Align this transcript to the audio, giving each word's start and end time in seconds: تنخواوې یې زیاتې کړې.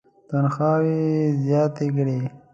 تنخواوې 0.29 0.95
یې 1.11 1.17
زیاتې 1.43 1.87
کړې. 1.95 2.19